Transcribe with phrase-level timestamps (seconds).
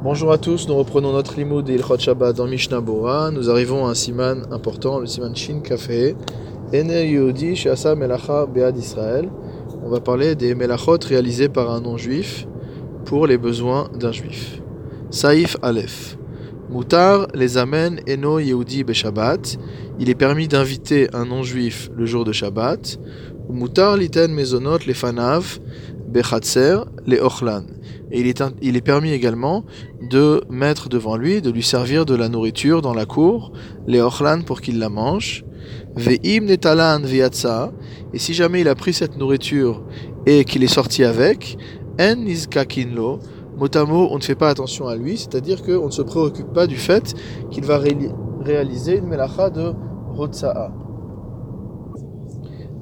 [0.00, 3.32] Bonjour à tous, nous reprenons notre limoud de Shabbat dans Mishnah Bora.
[3.32, 6.14] Nous arrivons à un siman important, le siman Shin Kafé.
[6.72, 8.76] Melacha Bead.
[9.84, 12.46] On va parler des melachot réalisés par un non-juif
[13.06, 14.62] pour les besoins d'un juif.
[15.10, 16.16] Saïf Aleph.
[16.70, 19.58] Moutar les amène Eno Yehudi Beshabbat.
[19.98, 23.00] Il est permis d'inviter un non-juif le jour de Shabbat.
[23.50, 25.58] Moutar liten mezonot les fanav
[26.06, 27.64] bechatzer les ochlan.
[28.10, 29.64] Et il est, il est permis également
[30.00, 33.52] de mettre devant lui, de lui servir de la nourriture dans la cour,
[33.86, 35.44] les ochlan pour qu'il la mange.
[35.96, 37.72] Ve'im netalan viatsa.
[38.14, 39.84] Et si jamais il a pris cette nourriture
[40.26, 41.58] et qu'il est sorti avec,
[42.00, 43.18] en nizkakinlo.
[43.58, 46.76] Motamo, on ne fait pas attention à lui, c'est-à-dire qu'on ne se préoccupe pas du
[46.76, 47.14] fait
[47.50, 47.80] qu'il va
[48.40, 49.72] réaliser une melacha de
[50.14, 50.70] rotsa'a.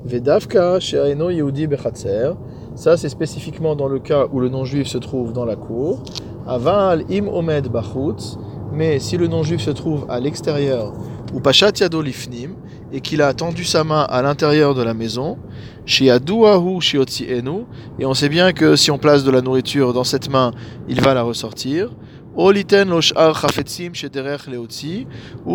[0.04, 2.34] Vedavka she'aino yehudi bechatzer.
[2.76, 6.02] Ça, c'est spécifiquement dans le cas où le non-juif se trouve dans la cour.
[6.46, 8.36] Aval im omed bachutz.
[8.70, 10.92] Mais si le non-juif se trouve à l'extérieur,
[11.32, 12.50] ou pachat yado lifnim,
[12.92, 15.38] et qu'il a tendu sa main à l'intérieur de la maison,
[15.86, 17.64] shiaduahu enu,
[17.98, 20.50] et on sait bien que si on place de la nourriture dans cette main,
[20.86, 21.90] il va la ressortir.
[22.38, 22.52] Ou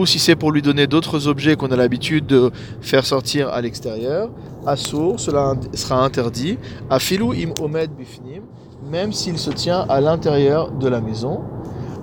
[0.07, 2.49] si c'est pour lui donner d'autres objets qu'on a l'habitude de
[2.81, 4.31] faire sortir à l'extérieur,
[4.65, 6.57] assour, cela sera interdit.
[6.89, 8.41] Afilu im omed bifnim,
[8.89, 11.41] même s'il se tient à l'intérieur de la maison.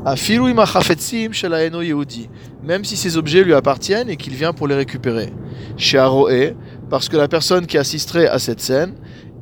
[0.04, 2.30] Afilu im achafetzim shelaeno yehudi,
[2.62, 5.32] même si ces objets lui appartiennent et qu'il vient pour les récupérer.
[5.76, 6.54] Chez Aroé,
[6.88, 8.94] parce que la personne qui assisterait à cette scène,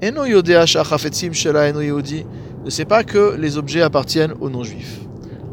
[0.03, 2.25] eno yodea shachafetzim shelaeno yehudi,
[2.65, 5.01] ne sait pas que les objets appartiennent aux non-juifs.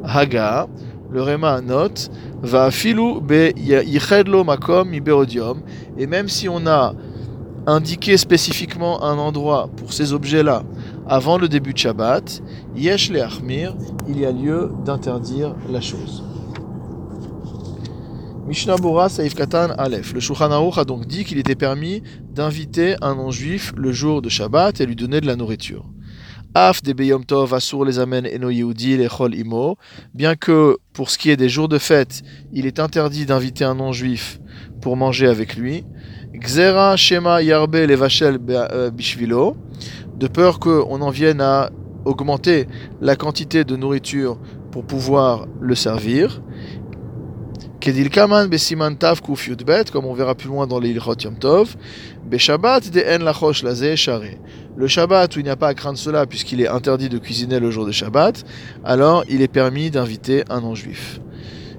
[0.03, 0.67] Haga,
[1.09, 2.09] le Réma note,
[2.41, 5.61] va filou be yichedlo makom mi beodium,
[5.97, 6.93] et même si on a
[7.65, 10.63] indiqué spécifiquement un endroit pour ces objets-là
[11.07, 12.41] avant le début de Shabbat,
[12.75, 13.75] yesh le achmir,
[14.07, 16.23] il y a lieu d'interdire la chose.
[18.45, 20.13] Mishnah Bora Saif Katan Aleph.
[20.13, 24.81] Le Shulchan a donc dit qu'il était permis d'inviter un non-juif le jour de Shabbat
[24.81, 25.85] et lui donner de la nourriture.
[26.55, 26.93] Af de
[27.83, 29.75] les amène Eno Yehudi les.
[30.13, 32.21] Bien que pour ce qui est des jours de fête,
[32.51, 34.39] il est interdit d'inviter un non-juif
[34.79, 35.83] pour manger avec lui.
[36.35, 38.37] Xera Shema Yarbe les Vachel
[38.93, 39.57] Bishvilo.
[40.15, 41.71] De peur qu'on en vienne à
[42.05, 42.67] augmenter
[43.01, 44.37] la quantité de nourriture
[44.71, 46.43] pour pouvoir le servir.
[47.83, 51.75] Kedilkaman besiman tav kuf yudbet, comme on verra plus loin dans les Yom Tov.
[52.25, 54.37] Beshabbat de en lachosh laze share.
[54.77, 57.59] Le Shabbat où il n'y a pas à craindre cela puisqu'il est interdit de cuisiner
[57.59, 58.45] le jour de Shabbat,
[58.85, 61.19] alors il est permis d'inviter un non-juif.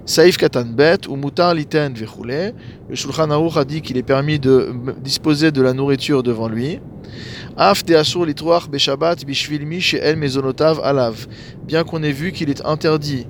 [0.04, 2.52] Saif katan bet ou mutar liten vechoule.
[2.90, 6.80] Le Shulchan Aruch a dit qu'il est permis de disposer de la nourriture devant lui.
[7.56, 11.26] Af de asur litroach beshabbat bishvil mi she'el mezonotav alav.
[11.66, 13.26] Bien qu'on ait vu qu'il est interdit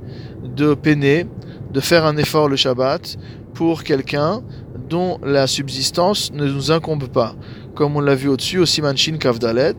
[0.56, 1.26] de peiner
[1.74, 3.18] de faire un effort le Shabbat
[3.52, 4.42] pour quelqu'un
[4.88, 7.34] dont la subsistance ne nous incombe pas,
[7.74, 9.74] comme on l'a vu au-dessus au Simanchin Kavdalet,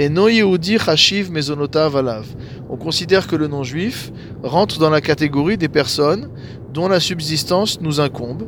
[0.00, 2.26] et no Yehudi Chashiv Mezonotav Alav.
[2.72, 4.12] On considère que le non-juif
[4.44, 6.30] rentre dans la catégorie des personnes
[6.72, 8.46] dont la subsistance nous incombe,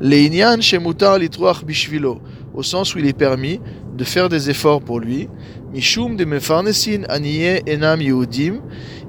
[0.00, 2.18] Leinian Shemutar Litruach Bishvilo,
[2.52, 3.60] au sens où il est permis
[3.96, 5.28] de faire des efforts pour lui,
[5.72, 8.60] Mishum de Mefarnesin Aniye Enam Yehudim,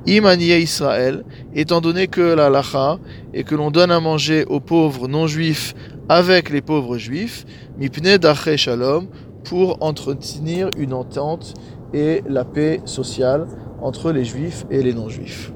[0.05, 1.23] Imaniye Israël,
[1.55, 3.00] étant donné que la lacha
[3.33, 5.73] et que l'on donne à manger aux pauvres non-juifs
[6.07, 7.45] avec les pauvres juifs,
[7.79, 9.07] mipne dache shalom,
[9.44, 11.55] pour entretenir une entente
[11.94, 13.47] et la paix sociale
[13.81, 15.52] entre les juifs et les non-juifs.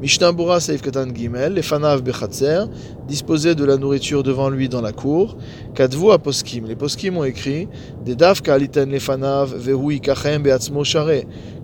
[0.00, 2.64] Mishnah Bura Saif Katan Gimel, les fanav bechatzer,
[3.10, 5.36] disposaient de la nourriture devant lui dans la cour.
[5.74, 7.68] Kadvu aposkim, les poskim ont écrit
[8.04, 8.16] des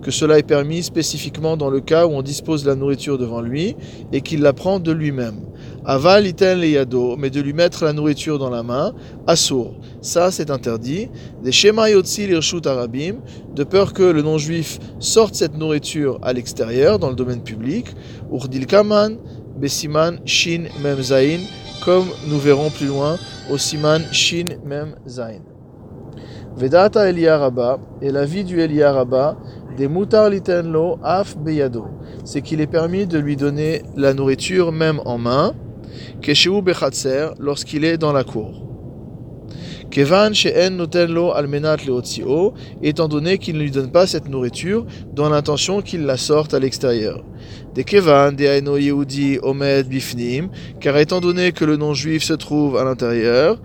[0.01, 3.41] que cela est permis spécifiquement dans le cas où on dispose de la nourriture devant
[3.41, 3.75] lui
[4.11, 5.39] et qu'il la prend de lui-même.
[5.85, 8.93] Aval iten yado, mais de lui mettre la nourriture dans la main,
[9.25, 9.73] assour.
[10.01, 11.07] Ça, c'est interdit.
[11.43, 13.15] Des shema lirshut arabim,
[13.55, 17.87] de peur que le non-juif sorte cette nourriture à l'extérieur, dans le domaine public.
[18.31, 19.17] Urdil kaman,
[19.59, 21.39] besiman shin mem zain,
[21.83, 23.17] comme nous verrons plus loin
[23.49, 25.41] au siman shin mem zain.
[26.55, 29.37] Vedata Eliaraba, et la vie du Eliaraba,
[29.77, 31.85] des mutar litenlo af beyado,
[32.25, 35.53] c'est qu'il est permis de lui donner la nourriture même en main,
[36.21, 38.66] keshu bechatzer, lorsqu'il est dans la cour.
[39.89, 42.53] Kevan she'en notenlo almenat leotzio,
[42.83, 46.59] étant donné qu'il ne lui donne pas cette nourriture dans l'intention qu'il la sorte à
[46.59, 47.23] l'extérieur.
[47.73, 50.49] De Kevan de Yehudi Omed Bifnim,
[50.79, 53.59] car étant donné que le non-juif se trouve à l'intérieur,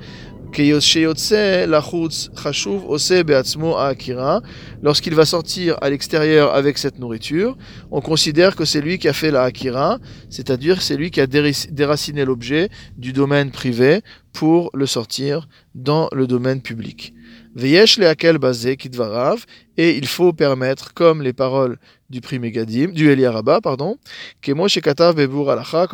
[4.82, 7.56] Lorsqu'il va sortir à l'extérieur avec cette nourriture,
[7.90, 11.26] on considère que c'est lui qui a fait la akira, c'est-à-dire c'est lui qui a
[11.26, 12.68] déraciné l'objet
[12.98, 14.02] du domaine privé
[14.34, 17.14] pour le sortir dans le domaine public.
[17.54, 18.76] Veyesh leakel basé
[19.78, 21.78] et il faut permettre, comme les paroles
[22.10, 23.96] du prix Megadim, du Eliaraba, pardon,
[24.44, 24.68] comme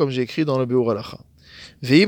[0.09, 1.17] j'ai écrit dans le beur alacha.
[1.81, 2.05] Si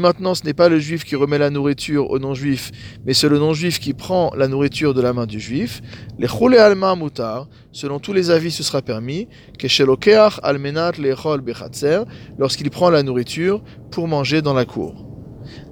[0.00, 2.72] maintenant ce n'est pas le juif qui remet la nourriture au non-juif,
[3.04, 5.82] mais c'est le non-juif qui prend la nourriture de la main du juif,
[6.18, 9.28] les choule alma mutar, selon tous les avis ce sera permis,
[9.58, 12.04] que shelokeach almenat lechol bechatzer,
[12.38, 15.06] lorsqu'il prend la nourriture pour manger dans la cour.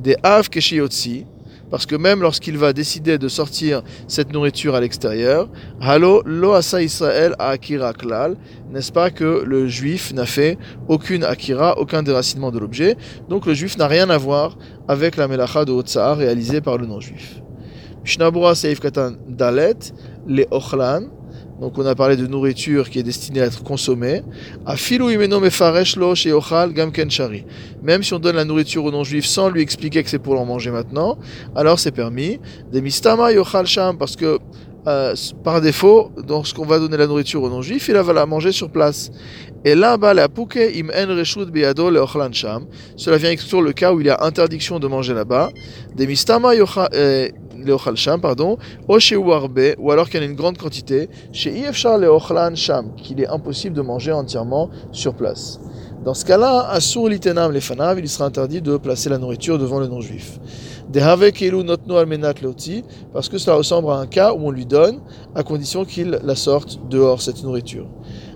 [0.01, 1.27] Des av keshiyotzi,
[1.75, 5.49] parce que même lorsqu'il va décider de sortir cette nourriture à l'extérieur,
[5.81, 6.23] halo
[6.81, 8.37] Israël akira klal,
[8.71, 10.57] n'est-ce pas que le juif n'a fait
[10.87, 12.97] aucune akira, aucun déracinement de l'objet,
[13.29, 14.57] donc le juif n'a rien à voir
[14.87, 17.41] avec la melacha de Hotzah réalisée par le non-juif.
[21.61, 24.23] Donc on a parlé de nourriture qui est destinée à être consommée.
[27.83, 30.45] Même si on donne la nourriture aux non-juifs sans lui expliquer que c'est pour l'en
[30.45, 31.17] manger maintenant,
[31.55, 32.41] alors c'est permis.
[32.73, 34.39] Des mistama yochal sham parce que
[34.87, 38.71] euh, par défaut, lorsqu'on va donner la nourriture aux non-juifs, il va la manger sur
[38.71, 39.11] place.
[39.65, 42.67] Et là, bas la im en sham.
[42.97, 45.49] Cela vient exclure le cas où il y a interdiction de manger là-bas.
[45.95, 47.29] Des mistama euh,
[47.65, 48.59] leochal pardon,
[48.89, 53.21] ou ou alors qu'il y en a une grande quantité, chez ifshar leochlan sham, qu'il
[53.21, 55.61] est impossible de manger entièrement sur place.
[56.05, 59.87] Dans ce cas-là, asur litenam lefanav, il sera interdit de placer la nourriture devant le
[59.87, 60.39] non-juif.
[63.13, 65.01] Parce que cela ressemble à un cas où on lui donne,
[65.35, 67.87] à condition qu'il la sorte dehors, cette nourriture.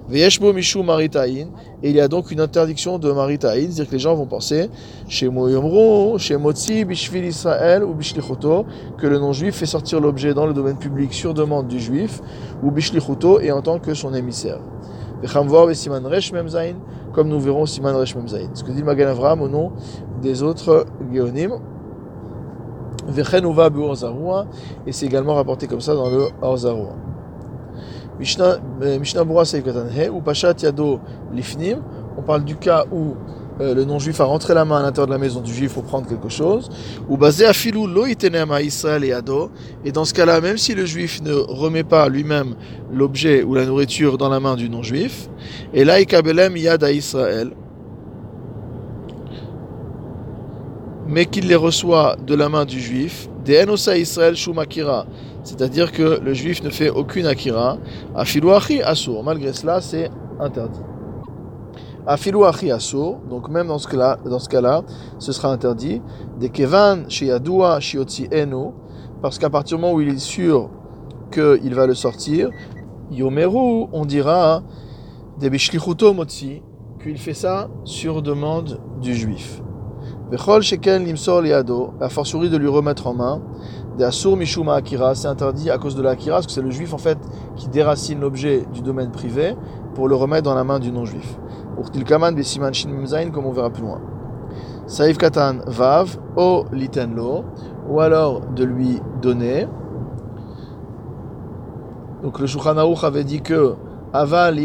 [0.08, 1.48] Veyeshbo Mishu Maritain,
[1.82, 4.70] et il y a donc une interdiction de Maritain, c'est-à-dire que les gens vont penser,
[5.06, 8.64] chez Moyomro, chez Motzi, Bishvil Israël ou Bishlichoto,
[8.96, 12.22] que le non-juif fait sortir l'objet dans le domaine public sur demande du juif,
[12.62, 14.60] ou Bishlichoto, et en tant que son émissaire.
[17.12, 18.48] Comme nous verrons Siman Resh Memzain.
[18.54, 19.72] Ce que dit Magan Avram au nom
[20.22, 21.58] des autres Géonim.
[24.86, 27.07] Et c'est également rapporté comme ça dans le Orzarua.
[28.18, 31.00] Mishnah euh, ou Pashat Yado
[31.32, 31.78] Lifnim.
[32.16, 33.14] On parle du cas où
[33.60, 35.84] euh, le non-juif a rentré la main à l'intérieur de la maison du juif pour
[35.84, 36.68] prendre quelque chose.
[37.08, 39.50] Ou basé à Filou Lo Israël et Yado.
[39.84, 42.54] Et dans ce cas-là, même si le juif ne remet pas lui-même
[42.92, 45.28] l'objet ou la nourriture dans la main du non-juif,
[45.72, 47.52] et là, Ikabelem Yad à Israël.
[51.08, 55.06] mais qu'il les reçoit de la main du juif, Israël Shumakira,
[55.42, 57.78] c'est-à-dire que le juif ne fait aucune akira,
[58.14, 60.10] afilouachi asur, malgré cela c'est
[60.40, 60.80] interdit.
[62.06, 63.88] Afilouachi asur, donc même dans ce
[64.48, 64.82] cas-là,
[65.18, 66.00] ce sera interdit,
[66.38, 68.72] des kevan sheyadua shiotzi enu,
[69.22, 70.70] parce qu'à partir du moment où il est sûr
[71.32, 72.50] qu'il va le sortir,
[73.10, 74.62] yomeru, on dira,
[75.38, 76.62] des bishlichuto motzi,
[77.02, 79.62] qu'il fait ça sur demande du juif.
[80.30, 83.40] Vechol sheken limsor liado, a fortiori de lui remettre en main,
[83.96, 86.92] des asur mishuma akira, c'est interdit à cause de la parce que c'est le juif
[86.92, 87.16] en fait
[87.56, 89.56] qui déracine l'objet du domaine privé
[89.94, 91.38] pour le remettre dans la main du non-juif.
[91.76, 94.02] Pour tilkaman besiman shin mimzain, comme on verra plus loin.
[94.86, 97.44] Saïf katan vav, o litenlo,
[97.88, 99.66] ou alors de lui donner.
[102.22, 103.76] Donc le Shulchan avait dit que
[104.18, 104.58] Aval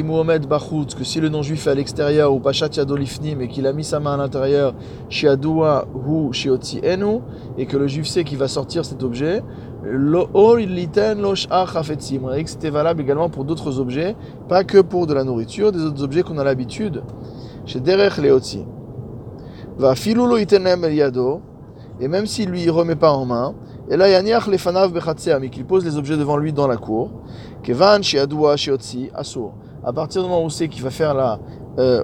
[0.50, 3.84] Bachout, que si le non-juif est à l'extérieur ou Pachat Yadolifnim et qu'il a mis
[3.84, 4.74] sa main à l'intérieur,
[5.10, 7.20] Shiadoua ou Shiotzi Enu,
[7.60, 9.44] et que le juif sait qu'il va sortir cet objet,
[9.86, 10.26] on a
[12.44, 14.16] que c'était valable également pour d'autres objets,
[14.50, 17.04] pas que pour de la nourriture, des autres objets qu'on a l'habitude.
[17.68, 18.66] Chez Derech Leotzi.
[19.78, 21.42] Va Filulo Itenem Yado,
[22.00, 23.54] et même s'il lui remet pas en main,
[23.90, 24.92] et là, Yaniach lefanav
[25.42, 27.12] mais qu'il pose les objets devant lui dans la cour.
[27.64, 29.54] Kevan shiadua shiotzi asur.
[29.84, 31.40] À partir du moment où c'est qu'il va faire la
[31.78, 32.02] euh,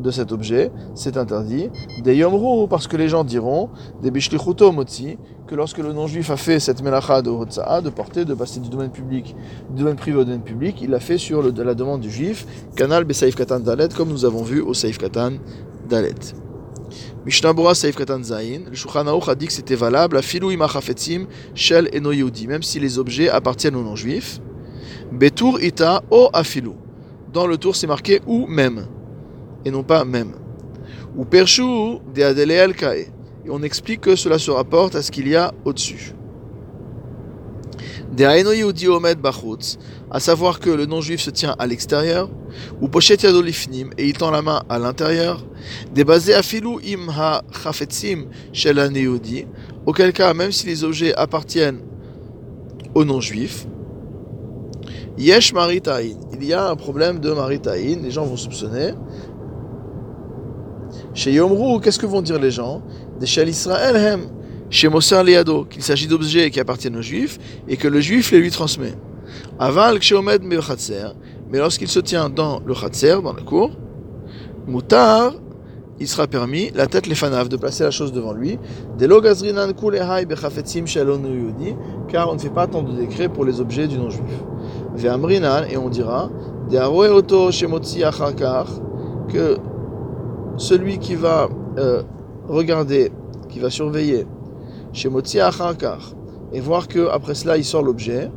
[0.00, 1.70] de cet objet, c'est interdit.
[2.02, 3.68] Des yomru, parce que les gens diront,
[4.02, 8.24] des bishlichuto motzi, que lorsque le non-juif a fait cette melacha de hotsa'a, de porter,
[8.24, 9.36] de passer du domaine public,
[9.70, 13.04] du domaine privé au domaine public, il l'a fait sur la demande du juif, canal
[13.04, 15.34] besaif katan dalet, comme nous avons vu au saif katan
[15.88, 16.34] dalet.
[17.24, 21.26] Mishnah Bora Saif Katan Zain, le Shulchan a dit que c'était valable à Filou Imachafetzim
[21.54, 24.40] Shel Eno Yehudi, même si les objets appartiennent aux non-juifs.
[25.12, 26.74] Betour Ita O Afilou.
[27.32, 28.86] Dans le tour, c'est marqué ou même,
[29.64, 30.32] et non pas même.
[31.16, 31.62] Ou Pershu
[32.12, 32.50] de Adele.
[32.50, 36.14] Et on explique que cela se rapporte à ce qu'il y a au-dessus.
[40.10, 42.28] À savoir que le non-juif se tient à l'extérieur,
[42.80, 45.44] ou pochet yadolifnim, et il tend la main à l'intérieur,
[45.94, 48.78] des basés afilu im ha chafetzim shel
[49.86, 51.80] auquel cas, même si les objets appartiennent
[52.94, 53.66] aux non-juifs,
[55.16, 56.00] yesh maritain,
[56.32, 58.92] il y a un problème de maritain, les gens vont soupçonner.
[61.14, 62.82] Chez Yomru, qu'est-ce que vont dire les gens?
[63.18, 64.28] Des shel Israël hem,
[64.72, 67.38] chez Moser Liado, qu'il s'agit d'objets qui appartiennent aux juifs
[67.68, 68.94] et que le juif les lui transmet.
[69.58, 73.72] Aval ksheomed mais lorsqu'il se tient dans le khatser, dans la cour,
[74.66, 75.34] mutar,
[76.00, 78.58] il sera permis, la tête les fanav, de placer la chose devant lui,
[82.08, 84.22] car on ne fait pas tant de décrets pour les objets du non-juif.
[85.70, 86.30] Et on dira,
[89.28, 89.56] que
[90.56, 92.02] celui qui va euh,
[92.48, 93.12] regarder,
[93.50, 94.26] qui va surveiller,
[96.52, 98.30] et voir que après cela il sort l'objet,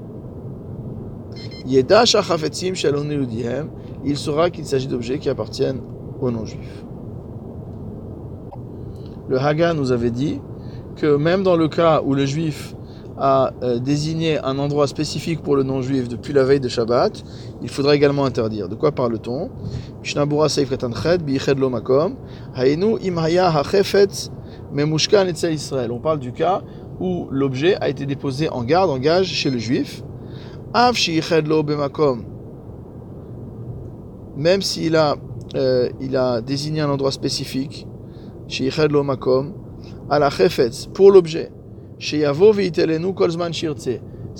[4.05, 5.81] il saura qu'il s'agit d'objets qui appartiennent
[6.21, 6.85] aux non-juifs.
[9.27, 10.39] Le Haga nous avait dit
[10.95, 12.75] que même dans le cas où le juif
[13.17, 17.23] a euh, désigné un endroit spécifique pour le non-juif depuis la veille de Shabbat,
[17.61, 18.67] il faudra également interdire.
[18.69, 19.49] De quoi parle-t-on?
[24.77, 26.61] On parle du cas
[26.99, 30.03] où l'objet a été déposé en garde, en gage chez le juif.
[34.35, 35.15] Même s'il a,
[35.55, 37.87] euh, il a désigné un endroit spécifique,
[39.03, 39.53] makom,
[40.09, 40.29] à la
[40.93, 41.51] pour l'objet.
[41.97, 42.27] C'est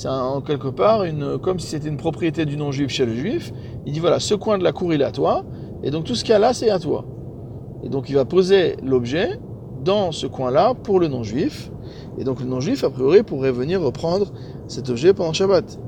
[0.10, 3.54] en quelque part une, comme si c'était une propriété du non-juif chez le juif.
[3.86, 5.46] Il dit voilà, ce coin de la cour il est à toi,
[5.82, 7.06] et donc tout ce qu'il y a là c'est à toi.
[7.84, 9.40] Et donc il va poser l'objet
[9.86, 11.72] dans ce coin-là pour le non-juif,
[12.18, 14.34] et donc le non-juif a priori pourrait venir reprendre
[14.68, 15.80] cet objet pendant Shabbat.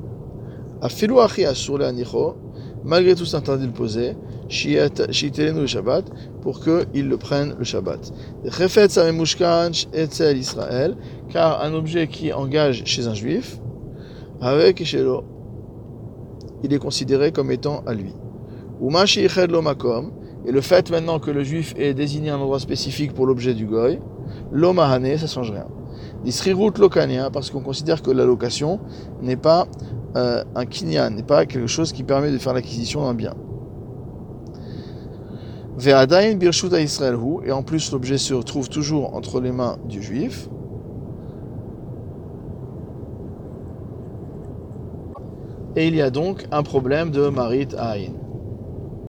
[2.86, 4.16] Malgré tout, c'est interdit de le poser
[4.50, 6.06] le Shabbat
[6.42, 8.13] pour qu'il le prenne le Shabbat.
[10.38, 10.96] Israël,
[11.30, 13.60] car un objet qui engage chez un juif,
[14.39, 14.80] avec
[16.63, 18.13] il est considéré comme étant à lui.
[20.48, 23.66] Et le fait maintenant que le juif ait désigné un endroit spécifique pour l'objet du
[23.66, 24.00] goy,
[24.50, 25.68] l'omahane, ça change rien.
[26.24, 28.80] Disrirut lokania, parce qu'on considère que la location
[29.22, 29.68] n'est pas
[30.16, 33.34] euh, un kinyan, n'est pas quelque chose qui permet de faire l'acquisition d'un bien.
[35.77, 40.48] Ve'adain birshut Israël et en plus l'objet se retrouve toujours entre les mains du juif.
[45.75, 48.13] Et il y a donc un problème de marit aïn.